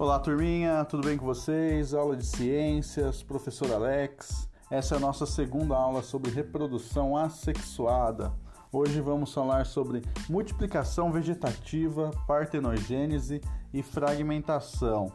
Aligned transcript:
Olá, 0.00 0.18
turminha, 0.18 0.82
tudo 0.86 1.06
bem 1.06 1.18
com 1.18 1.26
vocês? 1.26 1.92
Aula 1.92 2.16
de 2.16 2.24
ciências, 2.24 3.22
professor 3.22 3.70
Alex. 3.70 4.48
Essa 4.70 4.94
é 4.94 4.96
a 4.96 4.98
nossa 4.98 5.26
segunda 5.26 5.76
aula 5.76 6.00
sobre 6.02 6.30
reprodução 6.30 7.14
assexuada. 7.14 8.32
Hoje 8.72 8.98
vamos 9.02 9.34
falar 9.34 9.66
sobre 9.66 10.00
multiplicação 10.26 11.12
vegetativa, 11.12 12.10
partenogênese 12.26 13.42
e 13.74 13.82
fragmentação. 13.82 15.12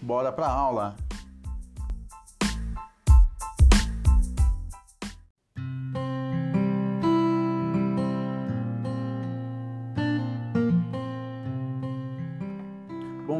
Bora 0.00 0.32
para 0.32 0.46
a 0.46 0.50
aula! 0.50 0.96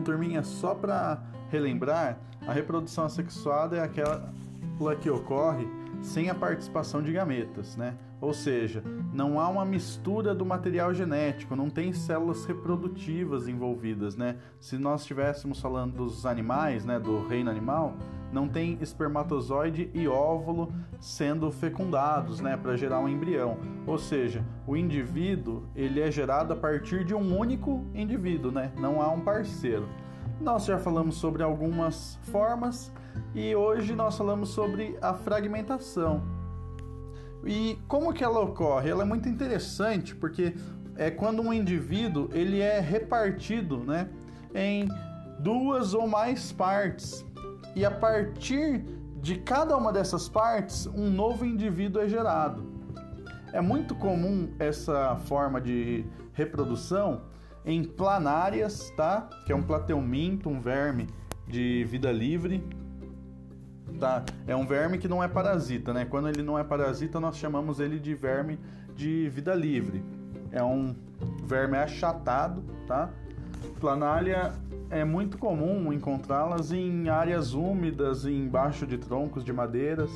Bom, 0.03 0.05
turminha, 0.05 0.43
só 0.43 0.75
para 0.75 1.23
relembrar, 1.49 2.19
a 2.45 2.53
reprodução 2.53 3.05
assexuada 3.05 3.77
é 3.77 3.81
aquela 3.81 4.33
que 5.01 5.09
ocorre 5.09 5.65
sem 6.03 6.29
a 6.29 6.35
participação 6.35 7.01
de 7.01 7.13
gametas, 7.13 7.77
né? 7.77 7.97
Ou 8.21 8.35
seja, 8.35 8.83
não 9.13 9.41
há 9.41 9.49
uma 9.49 9.65
mistura 9.65 10.35
do 10.35 10.45
material 10.45 10.93
genético, 10.93 11.57
não 11.57 11.71
tem 11.71 11.93
células 11.93 12.45
reprodutivas 12.45 13.49
envolvidas, 13.49 14.17
né? 14.17 14.37
Se 14.61 14.77
nós 14.77 15.01
estivéssemos 15.01 15.61
falando 15.61 15.95
dos 15.95 16.27
animais, 16.27 16.85
né, 16.85 16.99
do 16.99 17.27
reino 17.27 17.51
animal, 17.51 17.97
não 18.33 18.49
tem 18.49 18.79
espermatozoide 18.81 19.91
e 19.93 20.09
óvulo 20.09 20.73
sendo 20.99 21.51
fecundados, 21.51 22.41
né, 22.41 22.57
para 22.57 22.77
gerar 22.77 23.01
um 23.01 23.09
embrião. 23.09 23.59
Ou 23.87 23.99
seja, 23.99 24.45
o 24.67 24.77
indivíduo 24.77 25.65
ele 25.75 26.01
é 26.01 26.11
gerado 26.11 26.53
a 26.53 26.57
partir 26.57 27.05
de 27.05 27.15
um 27.15 27.37
único 27.37 27.85
indivíduo, 27.95 28.51
né? 28.51 28.73
Não 28.79 29.03
há 29.03 29.11
um 29.11 29.21
parceiro. 29.21 29.89
Nós 30.43 30.65
já 30.65 30.77
falamos 30.77 31.19
sobre 31.19 31.41
algumas 31.41 32.19
formas 32.25 32.91
e 33.33 33.55
hoje 33.55 33.95
nós 33.95 34.19
falamos 34.19 34.49
sobre 34.49 34.99
a 35.01 35.15
fragmentação. 35.15 36.21
E 37.45 37.79
como 37.87 38.13
que 38.13 38.25
ela 38.25 38.41
ocorre? 38.41 38.91
Ela 38.91 39.03
é 39.03 39.07
muito 39.07 39.29
interessante 39.29 40.17
porque 40.17 40.53
é 40.97 41.13
quando 41.13 41.43
um 41.43 41.53
indivíduo 41.53 42.29
ele 42.33 42.59
é 42.59 42.81
repartido, 42.81 43.79
né, 43.85 44.09
em 44.53 44.89
duas 45.39 45.95
ou 45.95 46.09
mais 46.09 46.51
partes. 46.51 47.25
E 47.77 47.85
a 47.85 47.91
partir 47.93 48.85
de 49.21 49.37
cada 49.37 49.77
uma 49.77 49.93
dessas 49.93 50.29
partes, 50.29 50.89
um 50.89 51.09
novo 51.09 51.47
indivíduo 51.47 52.03
é 52.03 52.09
gerado. 52.09 52.67
É 53.53 53.61
muito 53.61 53.95
comum 53.95 54.53
essa 54.59 55.15
forma 55.19 55.61
de 55.61 56.05
reprodução 56.33 57.31
em 57.65 57.85
planárias, 57.85 58.91
tá? 58.97 59.29
Que 59.47 59.53
é 59.53 59.57
um 59.57 59.63
plateuminto, 59.63 60.49
um 60.49 60.61
verme 60.61 61.09
de 61.47 61.85
vida 61.85 62.11
livre, 62.11 62.65
tá? 63.99 64.25
É 64.47 64.57
um 64.57 64.67
verme 64.67 64.99
que 64.99 65.09
não 65.09 65.23
é 65.23 65.29
parasita, 65.29 65.93
né? 65.93 66.05
Quando 66.05 66.29
ele 66.29 66.43
não 66.43 66.59
é 66.59 66.65
parasita, 66.65 67.21
nós 67.21 67.37
chamamos 67.37 67.81
ele 67.81 67.99
de 67.99 68.15
verme 68.15 68.59
de 68.95 69.29
vida 69.29 69.55
livre. 69.55 70.03
É 70.51 70.63
um 70.63 70.95
verme 71.45 71.77
achatado, 71.77 72.63
tá? 72.87 73.11
Planária 73.81 74.53
é 74.91 75.05
muito 75.05 75.39
comum 75.39 75.93
encontrá-las 75.93 76.73
em 76.73 77.09
áreas 77.09 77.55
úmidas, 77.55 78.27
embaixo 78.27 78.87
de 78.87 78.99
troncos 78.99 79.45
de 79.45 79.53
madeiras. 79.53 80.11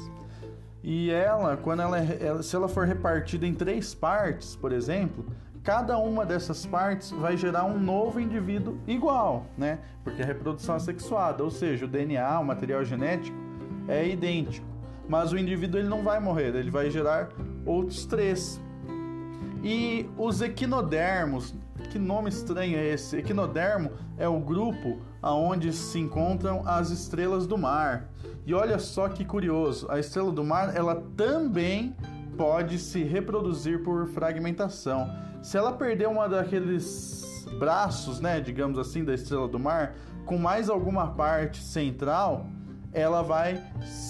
E 0.82 1.10
ela, 1.10 1.56
quando 1.56 1.80
ela, 1.80 1.98
é, 1.98 2.42
se 2.42 2.54
ela 2.54 2.68
for 2.68 2.86
repartida 2.86 3.46
em 3.46 3.54
três 3.54 3.94
partes, 3.94 4.54
por 4.54 4.72
exemplo, 4.72 5.24
cada 5.66 5.98
uma 5.98 6.24
dessas 6.24 6.64
partes 6.64 7.10
vai 7.10 7.36
gerar 7.36 7.64
um 7.64 7.76
novo 7.76 8.20
indivíduo 8.20 8.78
igual, 8.86 9.46
né? 9.58 9.80
Porque 10.04 10.22
a 10.22 10.24
reprodução 10.24 10.76
é 10.76 10.78
sexuada, 10.78 11.42
ou 11.42 11.50
seja, 11.50 11.86
o 11.86 11.88
DNA, 11.88 12.38
o 12.38 12.44
material 12.44 12.84
genético, 12.84 13.36
é 13.88 14.08
idêntico. 14.08 14.64
Mas 15.08 15.32
o 15.32 15.36
indivíduo 15.36 15.80
ele 15.80 15.88
não 15.88 16.04
vai 16.04 16.20
morrer, 16.20 16.54
ele 16.54 16.70
vai 16.70 16.88
gerar 16.88 17.30
outros 17.64 18.06
três. 18.06 18.60
E 19.64 20.08
os 20.16 20.40
equinodermos, 20.40 21.52
que 21.90 21.98
nome 21.98 22.28
estranho 22.28 22.78
é 22.78 22.86
esse? 22.86 23.16
Equinodermo 23.16 23.90
é 24.16 24.28
o 24.28 24.38
grupo 24.38 25.00
aonde 25.20 25.72
se 25.72 25.98
encontram 25.98 26.62
as 26.64 26.90
estrelas 26.90 27.44
do 27.44 27.58
mar. 27.58 28.08
E 28.46 28.54
olha 28.54 28.78
só 28.78 29.08
que 29.08 29.24
curioso, 29.24 29.90
a 29.90 29.98
estrela 29.98 30.30
do 30.30 30.44
mar 30.44 30.76
ela 30.76 31.02
também 31.16 31.96
pode 32.36 32.78
se 32.78 33.02
reproduzir 33.02 33.82
por 33.82 34.06
fragmentação. 34.06 35.25
Se 35.46 35.56
ela 35.56 35.72
perder 35.72 36.08
uma 36.08 36.28
daqueles 36.28 37.46
braços, 37.56 38.18
né, 38.18 38.40
digamos 38.40 38.80
assim, 38.80 39.04
da 39.04 39.14
estrela 39.14 39.46
do 39.46 39.60
mar, 39.60 39.94
com 40.24 40.36
mais 40.36 40.68
alguma 40.68 41.12
parte 41.12 41.62
central, 41.62 42.48
ela 42.92 43.22
vai 43.22 43.62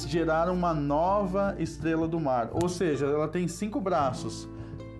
gerar 0.06 0.50
uma 0.50 0.72
nova 0.72 1.54
estrela 1.58 2.08
do 2.08 2.18
mar. 2.18 2.48
Ou 2.52 2.70
seja, 2.70 3.04
ela 3.04 3.28
tem 3.28 3.46
cinco 3.48 3.82
braços. 3.82 4.48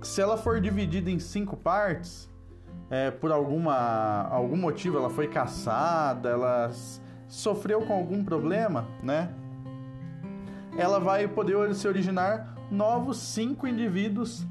Se 0.03 0.21
ela 0.21 0.37
for 0.37 0.61
dividida 0.61 1.11
em 1.11 1.19
cinco 1.19 1.57
partes, 1.57 2.29
é, 2.91 3.11
por 3.11 3.33
alguma, 3.33 4.29
algum 4.29 4.59
motivo 4.59 4.99
ela 4.99 5.09
foi 5.09 5.29
caçada, 5.29 6.29
ela 6.29 6.71
sofreu 7.27 7.81
com 7.87 7.95
algum 7.95 8.23
problema, 8.23 8.87
né? 9.03 9.31
Ela 10.77 11.01
vai 11.01 11.27
poder 11.27 11.75
se 11.75 11.89
originar 11.89 12.55
novos 12.71 13.17
cinco 13.17 13.67
indivíduos 13.67 14.47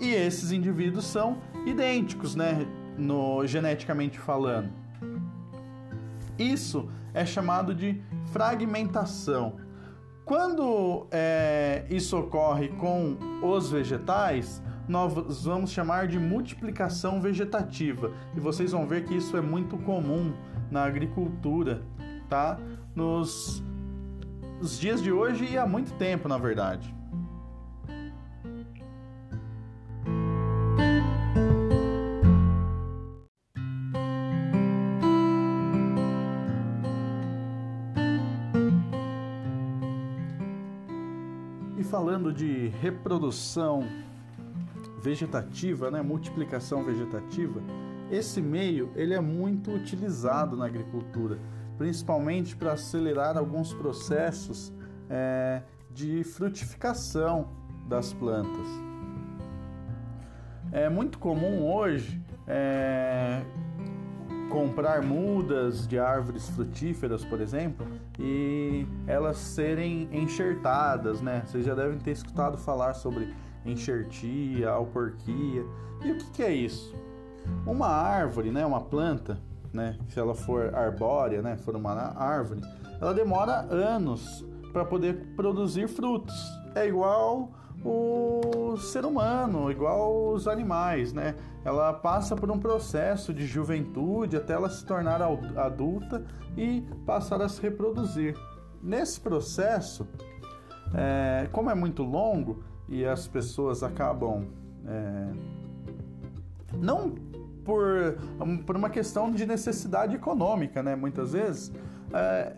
e 0.00 0.14
esses 0.14 0.50
indivíduos 0.50 1.04
são 1.04 1.38
idênticos, 1.66 2.34
né? 2.34 2.66
No 2.96 3.46
geneticamente 3.46 4.18
falando. 4.18 4.70
Isso 6.38 6.88
é 7.12 7.26
chamado 7.26 7.74
de 7.74 8.00
fragmentação. 8.32 9.56
Quando 10.24 11.06
é, 11.10 11.84
isso 11.90 12.16
ocorre 12.16 12.68
com 12.68 13.16
os 13.42 13.70
vegetais, 13.70 14.62
nós 14.88 15.44
vamos 15.44 15.70
chamar 15.70 16.06
de 16.08 16.18
multiplicação 16.18 17.20
vegetativa. 17.20 18.12
E 18.34 18.40
vocês 18.40 18.72
vão 18.72 18.86
ver 18.86 19.04
que 19.04 19.14
isso 19.14 19.36
é 19.36 19.40
muito 19.40 19.76
comum 19.78 20.32
na 20.70 20.84
agricultura, 20.84 21.82
tá? 22.28 22.58
Nos, 22.94 23.62
nos 24.60 24.78
dias 24.78 25.02
de 25.02 25.12
hoje 25.12 25.44
e 25.44 25.58
há 25.58 25.66
muito 25.66 25.92
tempo, 25.94 26.28
na 26.28 26.38
verdade. 26.38 26.94
Falando 41.90 42.32
de 42.32 42.68
reprodução 42.80 43.82
vegetativa, 45.02 45.90
né, 45.90 46.00
multiplicação 46.00 46.84
vegetativa, 46.84 47.60
esse 48.10 48.40
meio 48.40 48.92
ele 48.94 49.12
é 49.12 49.20
muito 49.20 49.72
utilizado 49.72 50.56
na 50.56 50.66
agricultura, 50.66 51.36
principalmente 51.76 52.54
para 52.54 52.74
acelerar 52.74 53.36
alguns 53.36 53.74
processos 53.74 54.72
é, 55.08 55.62
de 55.90 56.22
frutificação 56.22 57.48
das 57.88 58.12
plantas. 58.12 58.66
É 60.70 60.88
muito 60.88 61.18
comum 61.18 61.68
hoje 61.68 62.22
é, 62.46 63.42
comprar 64.50 65.00
mudas 65.00 65.86
de 65.86 65.98
árvores 65.98 66.48
frutíferas, 66.50 67.24
por 67.24 67.40
exemplo, 67.40 67.86
e 68.18 68.84
elas 69.06 69.38
serem 69.38 70.08
enxertadas, 70.12 71.22
né? 71.22 71.42
Vocês 71.46 71.64
já 71.64 71.74
devem 71.74 71.98
ter 71.98 72.10
escutado 72.10 72.58
falar 72.58 72.94
sobre 72.94 73.32
enxertia, 73.64 74.70
alporquia. 74.70 75.64
E 76.04 76.12
o 76.12 76.18
que, 76.18 76.30
que 76.32 76.42
é 76.42 76.52
isso? 76.52 76.94
Uma 77.64 77.86
árvore, 77.86 78.50
né, 78.50 78.66
uma 78.66 78.80
planta, 78.80 79.38
né, 79.72 79.96
se 80.08 80.18
ela 80.18 80.34
for 80.34 80.74
arbórea, 80.74 81.40
né, 81.40 81.56
for 81.56 81.76
uma 81.76 81.92
árvore, 81.92 82.60
ela 83.00 83.14
demora 83.14 83.60
anos 83.70 84.44
para 84.72 84.84
poder 84.84 85.32
produzir 85.36 85.88
frutos. 85.88 86.34
É 86.74 86.86
igual 86.86 87.50
o 87.84 88.76
ser 88.76 89.04
humano, 89.04 89.70
igual 89.70 90.32
os 90.32 90.46
animais, 90.46 91.12
né? 91.12 91.34
Ela 91.64 91.92
passa 91.92 92.34
por 92.36 92.50
um 92.50 92.58
processo 92.58 93.32
de 93.32 93.46
juventude 93.46 94.36
até 94.36 94.54
ela 94.54 94.68
se 94.68 94.84
tornar 94.84 95.20
adulta 95.22 96.24
e 96.56 96.82
passar 97.04 97.40
a 97.42 97.48
se 97.48 97.60
reproduzir. 97.60 98.36
Nesse 98.82 99.20
processo, 99.20 100.08
é, 100.94 101.48
como 101.52 101.70
é 101.70 101.74
muito 101.74 102.02
longo 102.02 102.62
e 102.88 103.04
as 103.04 103.28
pessoas 103.28 103.82
acabam 103.82 104.46
é, 104.86 105.28
não 106.78 107.14
por, 107.64 108.16
por 108.66 108.76
uma 108.76 108.90
questão 108.90 109.30
de 109.30 109.46
necessidade 109.46 110.16
econômica, 110.16 110.82
né? 110.82 110.96
Muitas 110.96 111.32
vezes 111.32 111.72
é, 112.12 112.56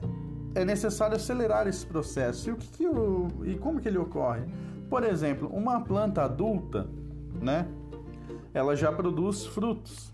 é 0.55 0.65
necessário 0.65 1.17
acelerar 1.17 1.67
esse 1.67 1.85
processo. 1.87 2.49
E 2.49 2.53
o 2.53 2.57
que, 2.57 2.69
que 2.69 2.87
o, 2.87 3.29
e 3.45 3.57
como 3.57 3.81
que 3.81 3.89
ele 3.89 3.99
ocorre? 3.99 4.43
Por 4.93 5.05
exemplo, 5.05 5.49
uma 5.49 5.81
planta 5.81 6.23
adulta, 6.23 6.87
né? 7.41 7.67
Ela 8.53 8.77
já 8.77 8.93
produz 8.93 9.47
frutos. 9.47 10.13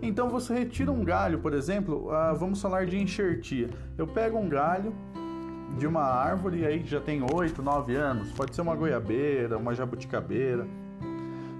Então 0.00 0.30
você 0.30 0.54
retira 0.54 0.92
um 0.92 1.02
galho, 1.02 1.40
por 1.40 1.52
exemplo, 1.52 2.06
uh, 2.06 2.36
vamos 2.36 2.62
falar 2.62 2.86
de 2.86 2.96
enxertia. 2.96 3.68
Eu 3.98 4.06
pego 4.06 4.38
um 4.38 4.48
galho 4.48 4.94
de 5.76 5.84
uma 5.84 6.04
árvore 6.04 6.64
aí 6.64 6.80
que 6.80 6.88
já 6.88 7.00
tem 7.00 7.20
8, 7.24 7.60
9 7.60 7.96
anos, 7.96 8.30
pode 8.30 8.54
ser 8.54 8.60
uma 8.60 8.76
goiabeira, 8.76 9.58
uma 9.58 9.74
jabuticabeira. 9.74 10.64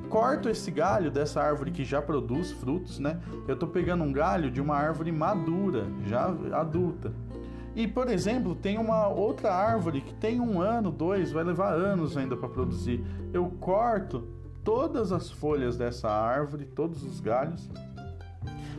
Corto 0.09 0.49
esse 0.49 0.71
galho 0.71 1.11
dessa 1.11 1.43
árvore 1.43 1.73
que 1.73 1.85
já 1.85 2.01
produz 2.01 2.53
frutos, 2.53 3.01
né? 3.01 3.21
Eu 3.49 3.55
estou 3.55 3.69
pegando 3.69 4.05
um 4.05 4.13
galho 4.13 4.49
de 4.49 4.61
uma 4.61 4.77
árvore 4.77 5.11
madura, 5.11 5.87
já 6.07 6.33
adulta. 6.53 7.13
E, 7.75 7.87
por 7.87 8.09
exemplo, 8.09 8.55
tem 8.55 8.79
uma 8.79 9.09
outra 9.09 9.55
árvore 9.55 10.01
que 10.01 10.15
tem 10.15 10.41
um 10.41 10.61
ano, 10.61 10.91
dois, 10.91 11.31
vai 11.31 11.45
levar 11.45 11.73
anos 11.73 12.17
ainda 12.17 12.37
para 12.37 12.49
produzir. 12.49 13.05
Eu 13.33 13.51
corto 13.61 14.27
todas 14.65 15.13
as 15.13 15.31
folhas 15.31 15.77
dessa 15.77 16.09
árvore, 16.09 16.65
todos 16.65 17.03
os 17.03 17.21
galhos, 17.21 17.71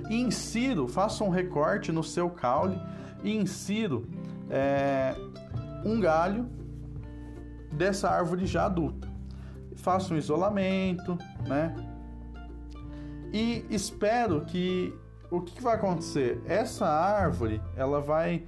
e 0.09 0.19
insiro, 0.19 0.87
faço 0.87 1.23
um 1.23 1.29
recorte 1.29 1.91
no 1.91 2.03
seu 2.03 2.29
caule 2.29 2.79
e 3.23 3.35
insiro 3.35 4.07
é, 4.49 5.15
um 5.85 5.99
galho 5.99 6.47
dessa 7.71 8.09
árvore 8.09 8.45
já 8.45 8.65
adulta. 8.65 9.07
Faço 9.75 10.13
um 10.13 10.17
isolamento, 10.17 11.17
né? 11.47 11.73
E 13.31 13.65
espero 13.69 14.41
que 14.41 14.93
o 15.31 15.41
que 15.41 15.61
vai 15.61 15.75
acontecer? 15.75 16.41
Essa 16.45 16.87
árvore, 16.87 17.61
ela 17.75 18.01
vai, 18.01 18.43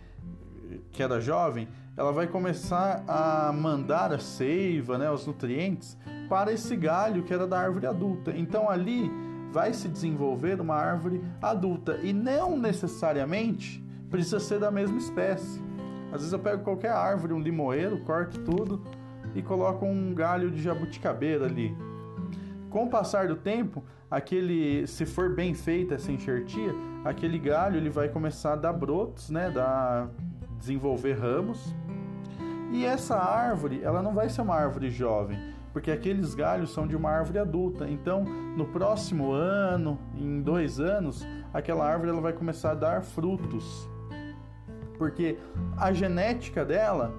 que 0.92 1.04
era 1.04 1.22
jovem, 1.22 1.68
ela 1.96 2.12
vai 2.12 2.28
começar 2.28 3.04
a 3.08 3.52
mandar 3.54 4.14
a 4.14 4.20
seiva, 4.20 4.98
né, 4.98 5.12
os 5.12 5.26
nutrientes 5.28 5.98
para 6.28 6.52
esse 6.52 6.76
galho 6.76 7.24
que 7.24 7.34
era 7.34 7.46
da 7.46 7.60
árvore 7.60 7.86
adulta. 7.86 8.32
Então 8.36 8.70
ali 8.70 9.12
vai 9.52 9.74
se 9.74 9.88
desenvolver 9.88 10.60
uma 10.62 10.76
árvore 10.76 11.22
adulta 11.42 12.00
e 12.02 12.14
não 12.14 12.58
necessariamente 12.58 13.84
precisa 14.10 14.40
ser 14.40 14.60
da 14.60 14.72
mesma 14.72 14.98
espécie. 14.98 15.62
Às 16.08 16.22
vezes 16.22 16.34
eu 16.34 16.40
pego 16.40 16.64
qualquer 16.64 16.92
árvore, 16.92 17.34
um 17.34 17.40
limoeiro, 17.40 18.00
corto 18.02 18.40
tudo 18.40 18.82
e 19.36 19.42
coloco 19.42 19.86
um 19.86 20.14
galho 20.14 20.50
de 20.50 20.62
jabuticabeira 20.62 21.46
ali. 21.46 21.76
Com 22.70 22.86
o 22.86 22.90
passar 22.90 23.28
do 23.28 23.36
tempo, 23.36 23.84
aquele, 24.12 24.86
se 24.86 25.06
for 25.06 25.34
bem 25.34 25.54
feita 25.54 25.96
essa 25.96 26.12
enxertia, 26.12 26.76
aquele 27.04 27.40
galho 27.40 27.78
ele 27.78 27.90
vai 27.90 28.10
começar 28.10 28.54
a 28.54 28.56
dar 28.58 28.74
brotos, 28.74 29.30
né, 29.30 29.50
dar 29.50 30.10
desenvolver 30.60 31.14
ramos. 31.14 31.74
E 32.72 32.86
essa 32.86 33.18
árvore, 33.18 33.82
ela 33.82 34.04
não 34.04 34.14
vai 34.14 34.30
ser 34.30 34.42
uma 34.42 34.56
árvore 34.56 34.92
jovem, 34.92 35.40
porque 35.74 35.90
aqueles 35.90 36.36
galhos 36.36 36.74
são 36.74 36.86
de 36.86 36.96
uma 36.96 37.10
árvore 37.10 37.40
adulta. 37.40 37.90
Então, 37.90 38.24
no 38.24 38.66
próximo 38.68 39.32
ano, 39.32 39.98
em 40.16 40.42
dois 40.42 40.80
anos, 40.80 41.26
aquela 41.54 41.90
árvore 41.90 42.12
ela 42.12 42.22
vai 42.22 42.34
começar 42.34 42.72
a 42.72 42.76
dar 42.76 43.02
frutos 43.02 43.90
porque 45.02 45.36
a 45.78 45.92
genética 45.92 46.64
dela 46.64 47.12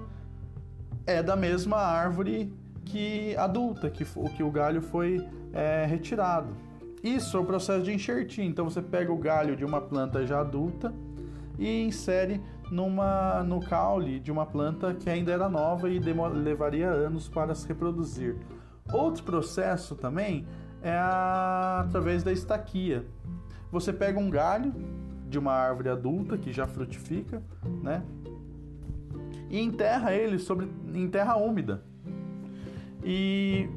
é 1.05 1.21
da 1.21 1.35
mesma 1.35 1.75
árvore 1.75 2.49
que 2.85 3.35
adulta, 3.35 3.89
que, 3.89 4.05
que 4.05 4.41
o 4.41 4.49
galho 4.49 4.81
foi 4.81 5.27
é, 5.51 5.85
retirado. 5.85 6.55
Isso 7.03 7.35
é 7.35 7.39
o 7.39 7.45
processo 7.45 7.83
de 7.83 7.91
enxertia. 7.91 8.45
Então 8.45 8.69
você 8.69 8.81
pega 8.81 9.11
o 9.11 9.17
galho 9.17 9.55
de 9.55 9.65
uma 9.65 9.81
planta 9.81 10.25
já 10.25 10.39
adulta 10.39 10.93
e 11.59 11.81
insere 11.81 12.41
numa, 12.71 13.43
no 13.43 13.59
caule 13.59 14.19
de 14.19 14.31
uma 14.31 14.45
planta 14.45 14.93
que 14.93 15.09
ainda 15.09 15.31
era 15.31 15.49
nova 15.49 15.89
e 15.89 15.99
levaria 15.99 16.89
anos 16.89 17.27
para 17.27 17.53
se 17.53 17.67
reproduzir. 17.67 18.37
Outro 18.91 19.23
processo 19.23 19.95
também 19.95 20.47
é 20.81 20.93
a, 20.93 21.81
através 21.85 22.23
da 22.23 22.31
estaquia. 22.31 23.05
Você 23.71 23.91
pega 23.91 24.19
um 24.19 24.29
galho 24.29 24.73
de 25.29 25.37
uma 25.37 25.51
árvore 25.51 25.89
adulta 25.89 26.37
que 26.37 26.53
já 26.53 26.67
frutifica, 26.67 27.41
né? 27.81 28.03
E 29.49 29.59
enterra 29.59 30.13
ele 30.13 30.39
sobre 30.39 30.69
em 30.93 31.07
terra 31.07 31.35
úmida. 31.35 31.83
E 33.03 33.67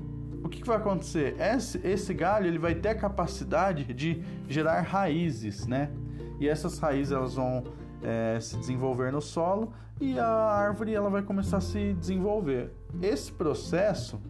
o 0.46 0.48
que, 0.48 0.60
que 0.60 0.66
vai 0.66 0.76
acontecer? 0.76 1.36
Esse, 1.40 1.80
esse 1.84 2.14
galho 2.14 2.46
ele 2.46 2.58
vai 2.58 2.74
ter 2.74 2.90
a 2.90 2.94
capacidade 2.94 3.92
de 3.92 4.22
gerar 4.48 4.80
raízes, 4.82 5.66
né? 5.66 5.90
E 6.38 6.48
essas 6.48 6.78
raízes 6.78 7.12
elas 7.12 7.34
vão 7.34 7.64
é, 8.02 8.38
se 8.40 8.56
desenvolver 8.56 9.10
no 9.10 9.20
solo 9.20 9.72
e 10.00 10.18
a 10.18 10.28
árvore 10.28 10.94
ela 10.94 11.10
vai 11.10 11.22
começar 11.22 11.56
a 11.56 11.60
se 11.60 11.94
desenvolver. 11.94 12.72
Esse 13.02 13.32
processo 13.32 14.20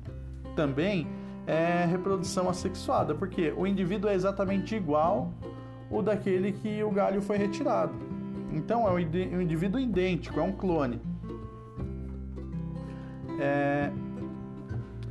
também 0.54 1.06
é 1.46 1.84
reprodução 1.84 2.48
assexuada, 2.48 3.14
porque 3.14 3.52
o 3.56 3.66
indivíduo 3.66 4.08
é 4.08 4.14
exatamente 4.14 4.74
igual 4.74 5.32
o 5.90 6.00
daquele 6.02 6.52
que 6.52 6.82
o 6.82 6.90
galho 6.90 7.20
foi 7.20 7.36
retirado. 7.36 7.94
Então 8.52 8.88
é 8.88 8.92
um 8.92 9.40
indivíduo 9.40 9.78
idêntico, 9.78 10.40
é 10.40 10.42
um 10.42 10.52
clone. 10.52 11.00
É... 13.38 13.92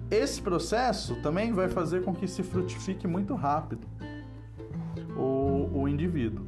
Esse 0.10 0.42
processo 0.42 1.16
também 1.22 1.52
vai 1.52 1.68
fazer 1.68 2.04
com 2.04 2.14
que 2.14 2.28
se 2.28 2.44
frutifique 2.44 3.08
muito 3.08 3.34
rápido 3.34 3.88
o, 5.16 5.70
o 5.74 5.88
indivíduo. 5.88 6.46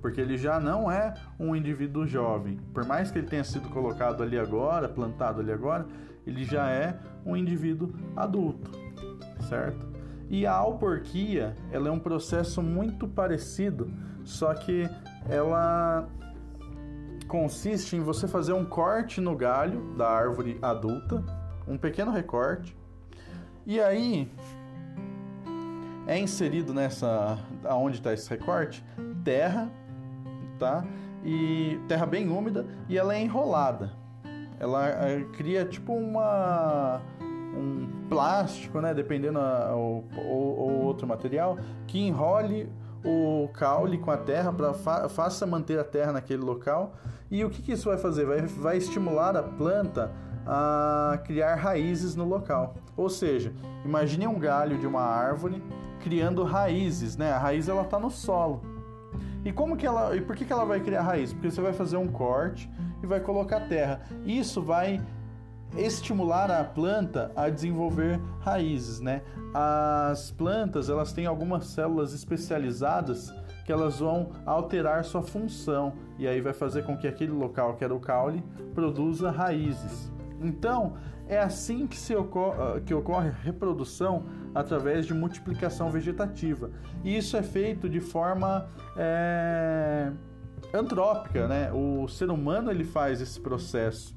Porque 0.00 0.20
ele 0.20 0.36
já 0.36 0.58
não 0.58 0.90
é 0.90 1.14
um 1.38 1.54
indivíduo 1.54 2.06
jovem. 2.06 2.58
Por 2.72 2.84
mais 2.84 3.10
que 3.10 3.18
ele 3.18 3.26
tenha 3.26 3.44
sido 3.44 3.68
colocado 3.68 4.22
ali 4.22 4.38
agora, 4.38 4.88
plantado 4.88 5.40
ali 5.40 5.52
agora, 5.52 5.86
ele 6.26 6.44
já 6.44 6.68
é 6.68 6.98
um 7.24 7.36
indivíduo 7.36 7.92
adulto, 8.16 8.70
certo? 9.48 9.86
E 10.28 10.44
a 10.44 10.52
alporquia, 10.52 11.54
ela 11.70 11.88
é 11.88 11.90
um 11.90 12.00
processo 12.00 12.60
muito 12.60 13.06
parecido, 13.06 13.88
só 14.24 14.52
que 14.54 14.88
ela 15.28 16.08
consiste 17.28 17.96
em 17.96 18.00
você 18.00 18.26
fazer 18.26 18.52
um 18.52 18.64
corte 18.64 19.20
no 19.20 19.36
galho 19.36 19.94
da 19.96 20.08
árvore 20.08 20.58
adulta, 20.60 21.24
um 21.66 21.76
pequeno 21.76 22.10
recorte, 22.10 22.76
e 23.66 23.80
aí 23.80 24.30
é 26.06 26.18
inserido 26.18 26.72
nessa 26.72 27.38
aonde 27.64 27.96
está 27.96 28.12
esse 28.12 28.30
recorte 28.30 28.84
terra, 29.24 29.68
tá? 30.56 30.84
E 31.24 31.80
terra 31.88 32.06
bem 32.06 32.28
úmida 32.28 32.64
e 32.88 32.96
ela 32.96 33.14
é 33.14 33.20
enrolada. 33.20 33.90
Ela 34.60 34.88
eh, 34.88 35.26
cria 35.32 35.64
tipo 35.64 35.92
uma 35.92 37.02
um 37.20 38.06
plástico, 38.08 38.80
né, 38.80 38.94
dependendo 38.94 39.40
ou, 39.74 40.04
ou, 40.16 40.84
outro 40.84 41.06
material, 41.06 41.58
que 41.86 41.98
enrole 41.98 42.70
o 43.04 43.48
caule 43.54 43.98
com 43.98 44.10
a 44.10 44.16
terra 44.16 44.52
para 44.52 44.74
fa 44.74 45.08
faça 45.08 45.46
manter 45.46 45.78
a 45.78 45.84
terra 45.84 46.12
naquele 46.12 46.42
local. 46.42 46.94
E 47.28 47.44
o 47.44 47.50
que, 47.50 47.62
que 47.62 47.72
isso 47.72 47.88
vai 47.88 47.98
fazer? 47.98 48.24
Vai, 48.24 48.42
vai 48.42 48.76
estimular 48.76 49.36
a 49.36 49.42
planta 49.42 50.12
a 50.46 51.18
criar 51.24 51.56
raízes 51.56 52.14
no 52.14 52.24
local. 52.24 52.74
Ou 52.96 53.08
seja, 53.08 53.52
imagine 53.84 54.26
um 54.26 54.38
galho 54.38 54.78
de 54.78 54.86
uma 54.86 55.02
árvore 55.02 55.62
criando 56.00 56.44
raízes, 56.44 57.16
né? 57.16 57.32
A 57.32 57.38
raiz 57.38 57.68
ela 57.68 57.82
está 57.82 57.98
no 57.98 58.10
solo. 58.10 58.62
E 59.44 59.52
como 59.52 59.76
que 59.76 59.86
ela, 59.86 60.14
e 60.16 60.20
por 60.20 60.34
que, 60.36 60.44
que 60.44 60.52
ela 60.52 60.64
vai 60.64 60.80
criar 60.80 61.02
raiz? 61.02 61.32
Porque 61.32 61.50
você 61.50 61.60
vai 61.60 61.72
fazer 61.72 61.96
um 61.96 62.08
corte 62.08 62.70
e 63.02 63.06
vai 63.06 63.20
colocar 63.20 63.60
terra. 63.68 64.00
Isso 64.24 64.62
vai 64.62 65.00
estimular 65.76 66.50
a 66.50 66.64
planta 66.64 67.30
a 67.36 67.48
desenvolver 67.48 68.20
raízes, 68.40 69.00
né? 69.00 69.22
As 69.52 70.30
plantas, 70.30 70.88
elas 70.88 71.12
têm 71.12 71.26
algumas 71.26 71.66
células 71.66 72.12
especializadas 72.12 73.32
que 73.64 73.72
elas 73.72 73.98
vão 73.98 74.30
alterar 74.44 75.04
sua 75.04 75.22
função 75.22 75.92
e 76.18 76.26
aí 76.26 76.40
vai 76.40 76.52
fazer 76.52 76.84
com 76.84 76.96
que 76.96 77.08
aquele 77.08 77.32
local 77.32 77.74
que 77.74 77.82
era 77.82 77.94
o 77.94 78.00
caule 78.00 78.42
produza 78.74 79.30
raízes. 79.30 80.12
Então, 80.40 80.96
é 81.28 81.38
assim 81.38 81.86
que, 81.86 82.14
ocorre, 82.14 82.56
ah, 82.58 82.80
que 82.80 82.94
ocorre 82.94 83.30
reprodução 83.42 84.24
através 84.54 85.06
de 85.06 85.14
multiplicação 85.14 85.90
vegetativa. 85.90 86.70
E 87.04 87.16
isso 87.16 87.36
é 87.36 87.42
feito 87.42 87.88
de 87.88 88.00
forma 88.00 88.68
é, 88.96 90.12
antrópica, 90.72 91.48
né? 91.48 91.72
O 91.72 92.06
ser 92.08 92.30
humano 92.30 92.70
ele 92.70 92.84
faz 92.84 93.20
esse 93.20 93.40
processo 93.40 94.16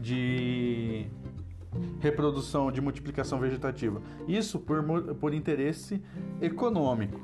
de 0.00 1.06
reprodução, 2.00 2.70
de 2.70 2.80
multiplicação 2.80 3.38
vegetativa. 3.38 4.00
Isso 4.28 4.58
por, 4.58 4.82
por 5.16 5.34
interesse 5.34 6.02
econômico. 6.40 7.20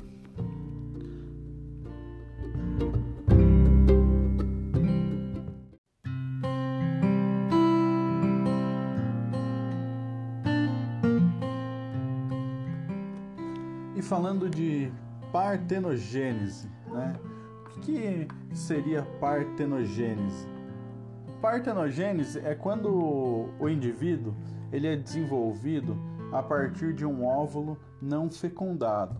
Falando 14.20 14.50
de 14.50 14.92
partenogênese, 15.32 16.68
né? 16.88 17.14
O 17.64 17.80
que 17.80 18.28
seria 18.52 19.02
partenogênese? 19.18 20.46
Partenogênese 21.40 22.38
é 22.40 22.54
quando 22.54 23.48
o 23.58 23.66
indivíduo 23.66 24.34
ele 24.70 24.86
é 24.86 24.94
desenvolvido 24.94 25.96
a 26.30 26.42
partir 26.42 26.92
de 26.92 27.06
um 27.06 27.26
óvulo 27.26 27.78
não 28.02 28.30
fecundado. 28.30 29.16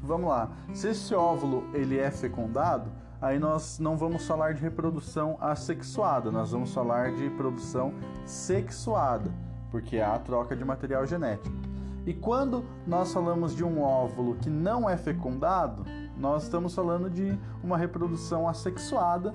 vamos 0.00 0.30
lá. 0.30 0.52
Se 0.72 0.90
esse 0.90 1.12
óvulo 1.12 1.64
ele 1.74 1.98
é 1.98 2.08
fecundado, 2.12 2.88
aí 3.20 3.40
nós 3.40 3.80
não 3.80 3.96
vamos 3.96 4.24
falar 4.28 4.54
de 4.54 4.62
reprodução 4.62 5.36
assexuada, 5.40 6.30
nós 6.30 6.52
vamos 6.52 6.72
falar 6.72 7.10
de 7.16 7.28
produção 7.30 7.92
sexuada, 8.24 9.28
porque 9.72 9.98
há 9.98 10.14
a 10.14 10.20
troca 10.20 10.54
de 10.54 10.64
material 10.64 11.04
genético. 11.04 11.65
E 12.06 12.14
quando 12.14 12.64
nós 12.86 13.12
falamos 13.12 13.54
de 13.54 13.64
um 13.64 13.82
óvulo 13.82 14.36
que 14.36 14.48
não 14.48 14.88
é 14.88 14.96
fecundado, 14.96 15.84
nós 16.16 16.44
estamos 16.44 16.72
falando 16.72 17.10
de 17.10 17.36
uma 17.64 17.76
reprodução 17.76 18.48
assexuada 18.48 19.34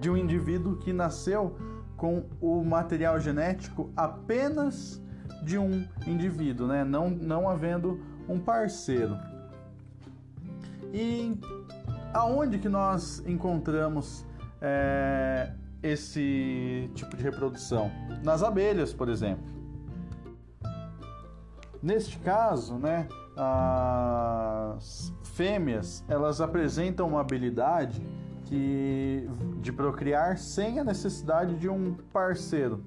de 0.00 0.08
um 0.08 0.16
indivíduo 0.16 0.76
que 0.76 0.92
nasceu 0.92 1.56
com 1.96 2.24
o 2.40 2.64
material 2.64 3.18
genético 3.18 3.90
apenas 3.96 5.02
de 5.42 5.58
um 5.58 5.84
indivíduo, 6.06 6.68
né? 6.68 6.84
não, 6.84 7.10
não 7.10 7.48
havendo 7.48 8.00
um 8.28 8.38
parceiro. 8.38 9.16
E 10.94 11.36
aonde 12.14 12.58
que 12.58 12.68
nós 12.68 13.22
encontramos 13.26 14.24
é, 14.60 15.52
esse 15.82 16.88
tipo 16.94 17.16
de 17.16 17.24
reprodução? 17.24 17.90
Nas 18.22 18.44
abelhas, 18.44 18.92
por 18.92 19.08
exemplo. 19.08 19.57
Neste 21.82 22.18
caso, 22.18 22.74
né, 22.74 23.06
as 23.36 25.12
fêmeas 25.22 26.04
elas 26.08 26.40
apresentam 26.40 27.08
uma 27.08 27.20
habilidade 27.20 28.04
que, 28.44 29.28
de 29.60 29.72
procriar 29.72 30.38
sem 30.38 30.80
a 30.80 30.84
necessidade 30.84 31.56
de 31.56 31.68
um 31.68 31.94
parceiro. 32.12 32.82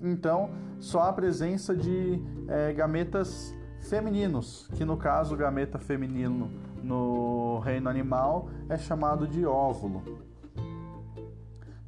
Então, 0.00 0.50
só 0.78 1.02
a 1.02 1.12
presença 1.12 1.74
de 1.74 2.22
é, 2.48 2.72
gametas 2.72 3.54
femininos, 3.80 4.68
que 4.74 4.84
no 4.84 4.96
caso 4.96 5.34
o 5.34 5.36
gameta 5.36 5.78
feminino 5.78 6.50
no 6.82 7.58
reino 7.60 7.88
animal 7.88 8.48
é 8.68 8.78
chamado 8.78 9.26
de 9.26 9.44
óvulo. 9.44 10.02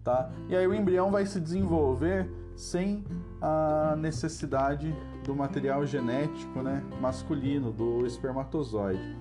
Tá? 0.02 0.30
E 0.48 0.56
aí 0.56 0.66
o 0.66 0.74
embrião 0.74 1.10
vai 1.10 1.24
se 1.24 1.40
desenvolver 1.40 2.28
sem 2.56 3.04
a 3.40 3.94
necessidade 3.96 4.94
do 5.24 5.34
material 5.34 5.86
genético 5.86 6.62
né, 6.62 6.82
masculino, 7.00 7.72
do 7.72 8.06
espermatozoide. 8.06 9.16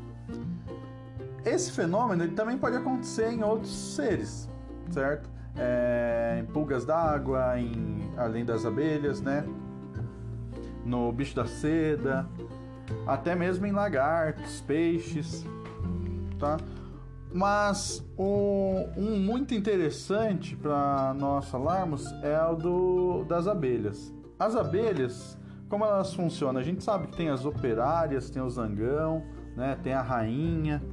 Esse 1.46 1.72
fenômeno 1.72 2.24
ele 2.24 2.34
também 2.34 2.58
pode 2.58 2.76
acontecer 2.76 3.32
em 3.32 3.44
outros 3.44 3.72
seres, 3.96 4.50
certo? 4.90 5.30
É, 5.56 6.40
em 6.42 6.46
pulgas 6.46 6.86
d'água, 6.86 7.56
além 8.18 8.46
das 8.46 8.66
abelhas, 8.66 9.22
né? 9.22 9.46
No 10.86 11.12
bicho 11.12 11.36
da 11.36 11.46
seda, 11.46 12.28
até 13.06 13.36
mesmo 13.36 13.66
em 13.66 13.72
lagartos, 13.72 14.62
peixes, 14.62 15.46
tá? 16.40 16.58
Mas 17.34 18.06
um, 18.18 18.90
um 18.98 19.20
muito 19.20 19.54
interessante 19.54 20.56
para 20.56 21.14
nós 21.18 21.48
falarmos 21.50 22.06
é 22.22 22.40
o 22.46 22.56
do, 22.56 23.24
das 23.24 23.48
abelhas. 23.48 24.14
As 24.38 24.56
abelhas, 24.56 25.38
como 25.72 25.86
elas 25.86 26.14
funcionam? 26.14 26.60
A 26.60 26.64
gente 26.66 26.84
sabe 26.84 27.08
que 27.08 27.16
tem 27.16 27.30
as 27.30 27.46
operárias, 27.46 28.30
tem 28.30 28.42
o 28.42 28.50
zangão, 28.50 29.24
né? 29.56 29.78
tem 29.82 29.94
a 29.94 30.02
rainha. 30.02 30.84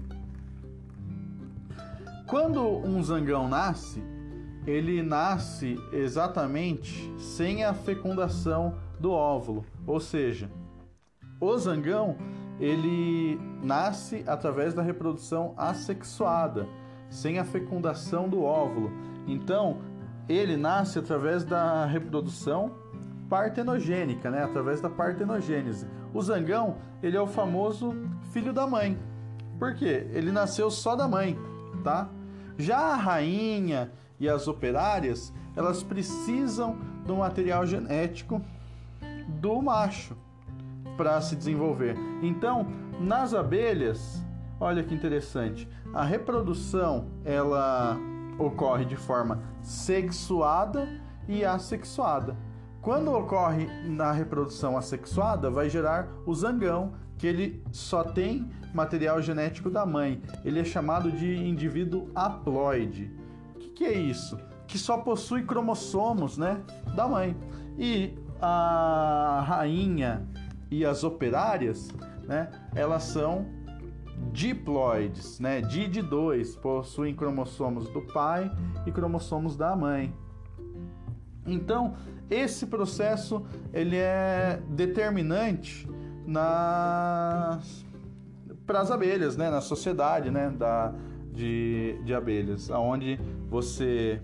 Quando 2.28 2.62
um 2.64 3.02
zangão 3.02 3.48
nasce, 3.48 4.00
ele 4.64 5.02
nasce 5.02 5.76
exatamente 5.92 7.12
sem 7.18 7.64
a 7.64 7.74
fecundação 7.74 8.76
do 9.00 9.10
óvulo, 9.10 9.64
ou 9.84 9.98
seja, 9.98 10.48
o 11.40 11.58
zangão 11.58 12.16
ele 12.60 13.36
nasce 13.60 14.22
através 14.28 14.74
da 14.74 14.82
reprodução 14.82 15.54
assexuada, 15.56 16.68
sem 17.10 17.40
a 17.40 17.44
fecundação 17.44 18.28
do 18.28 18.44
óvulo. 18.44 18.92
Então, 19.26 19.78
ele 20.28 20.56
nasce 20.56 21.00
através 21.00 21.44
da 21.44 21.84
reprodução 21.84 22.76
partenogênica, 23.28 24.30
né? 24.30 24.42
através 24.42 24.80
da 24.80 24.88
partenogênese. 24.88 25.86
O 26.12 26.22
zangão, 26.22 26.76
ele 27.02 27.16
é 27.16 27.20
o 27.20 27.26
famoso 27.26 27.94
filho 28.32 28.52
da 28.52 28.66
mãe. 28.66 28.98
Por 29.58 29.74
quê? 29.74 30.06
Ele 30.12 30.30
nasceu 30.30 30.70
só 30.70 30.94
da 30.94 31.08
mãe, 31.08 31.38
tá? 31.82 32.08
Já 32.56 32.78
a 32.78 32.96
rainha 32.96 33.92
e 34.18 34.28
as 34.28 34.48
operárias, 34.48 35.32
elas 35.56 35.82
precisam 35.82 36.76
do 37.06 37.16
material 37.16 37.66
genético 37.66 38.40
do 39.40 39.60
macho 39.60 40.16
para 40.96 41.20
se 41.20 41.36
desenvolver. 41.36 41.96
Então, 42.22 42.66
nas 43.00 43.34
abelhas, 43.34 44.22
olha 44.58 44.82
que 44.82 44.94
interessante, 44.94 45.68
a 45.94 46.04
reprodução 46.04 47.06
ela 47.24 47.96
ocorre 48.38 48.84
de 48.84 48.96
forma 48.96 49.40
sexuada 49.62 50.88
e 51.28 51.44
assexuada. 51.44 52.36
Quando 52.80 53.12
ocorre 53.12 53.66
na 53.84 54.12
reprodução 54.12 54.76
assexuada, 54.76 55.50
vai 55.50 55.68
gerar 55.68 56.08
o 56.24 56.34
zangão, 56.34 56.94
que 57.16 57.26
ele 57.26 57.62
só 57.72 58.04
tem 58.04 58.48
material 58.72 59.20
genético 59.20 59.68
da 59.68 59.84
mãe. 59.84 60.22
Ele 60.44 60.60
é 60.60 60.64
chamado 60.64 61.10
de 61.10 61.36
indivíduo 61.36 62.08
haploide. 62.14 63.12
O 63.54 63.58
que, 63.58 63.68
que 63.70 63.84
é 63.84 63.92
isso? 63.92 64.38
Que 64.66 64.78
só 64.78 64.98
possui 64.98 65.42
cromossomos, 65.42 66.38
né, 66.38 66.62
da 66.94 67.08
mãe. 67.08 67.36
E 67.76 68.16
a 68.40 69.44
rainha 69.46 70.26
e 70.70 70.84
as 70.84 71.02
operárias, 71.02 71.88
né, 72.24 72.48
elas 72.74 73.02
são 73.02 73.46
diploides, 74.32 75.40
né, 75.40 75.60
de 75.60 76.00
dois, 76.02 76.54
possuem 76.54 77.14
cromossomos 77.14 77.88
do 77.88 78.02
pai 78.02 78.50
e 78.86 78.92
cromossomos 78.92 79.56
da 79.56 79.74
mãe. 79.74 80.14
Então, 81.52 81.94
esse 82.30 82.66
processo 82.66 83.44
ele 83.72 83.96
é 83.96 84.60
determinante 84.70 85.88
nas 86.26 87.86
para 88.66 88.80
as 88.80 88.90
abelhas, 88.90 89.34
né, 89.34 89.48
na 89.48 89.62
sociedade, 89.62 90.30
né, 90.30 90.50
da 90.50 90.92
de, 91.32 91.98
de 92.04 92.12
abelhas, 92.12 92.70
aonde 92.70 93.18
você 93.48 94.20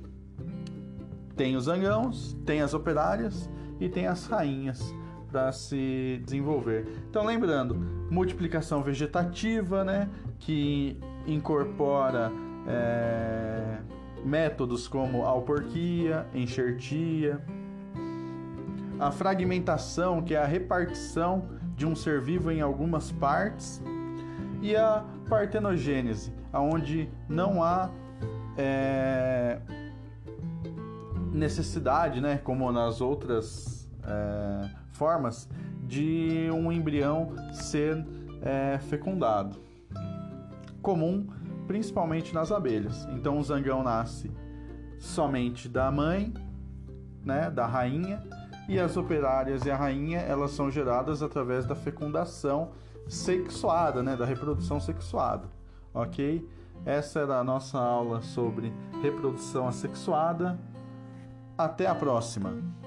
tem 1.36 1.56
os 1.56 1.64
zangãos, 1.64 2.36
tem 2.44 2.60
as 2.60 2.74
operárias 2.74 3.48
e 3.80 3.88
tem 3.88 4.06
as 4.06 4.26
rainhas 4.26 4.94
para 5.30 5.50
se 5.52 6.20
desenvolver. 6.24 6.86
Então, 7.08 7.24
lembrando, 7.24 7.74
multiplicação 8.10 8.82
vegetativa, 8.82 9.84
né, 9.84 10.08
que 10.38 10.98
incorpora 11.26 12.30
é, 12.66 13.53
métodos 14.24 14.88
como 14.88 15.24
alporquia, 15.24 16.26
enxertia, 16.34 17.40
a 18.98 19.10
fragmentação, 19.10 20.22
que 20.22 20.34
é 20.34 20.38
a 20.38 20.46
repartição 20.46 21.48
de 21.76 21.84
um 21.84 21.94
ser 21.94 22.20
vivo 22.20 22.50
em 22.50 22.60
algumas 22.60 23.10
partes, 23.12 23.82
e 24.62 24.74
a 24.74 25.04
partenogênese, 25.28 26.32
onde 26.52 27.10
não 27.28 27.62
há 27.62 27.90
é, 28.56 29.60
necessidade, 31.32 32.20
né, 32.20 32.38
como 32.38 32.70
nas 32.72 33.00
outras 33.00 33.90
é, 34.04 34.70
formas, 34.92 35.48
de 35.82 36.48
um 36.50 36.72
embrião 36.72 37.34
ser 37.52 38.06
é, 38.40 38.78
fecundado. 38.78 39.58
Comum 40.80 41.26
principalmente 41.66 42.34
nas 42.34 42.52
abelhas. 42.52 43.04
Então 43.06 43.38
o 43.38 43.42
zangão 43.42 43.82
nasce 43.82 44.30
somente 44.98 45.68
da 45.68 45.90
mãe, 45.90 46.32
né, 47.22 47.50
da 47.50 47.66
rainha, 47.66 48.22
e 48.68 48.78
as 48.78 48.96
operárias 48.96 49.64
e 49.64 49.70
a 49.70 49.76
rainha 49.76 50.20
elas 50.20 50.52
são 50.52 50.70
geradas 50.70 51.22
através 51.22 51.66
da 51.66 51.74
fecundação 51.74 52.70
sexuada, 53.06 54.02
né, 54.02 54.16
da 54.16 54.24
reprodução 54.24 54.80
sexuada, 54.80 55.48
ok? 55.92 56.48
Essa 56.84 57.20
era 57.20 57.38
a 57.38 57.44
nossa 57.44 57.78
aula 57.78 58.22
sobre 58.22 58.72
reprodução 59.02 59.68
assexuada. 59.68 60.58
Até 61.56 61.86
a 61.86 61.94
próxima! 61.94 62.83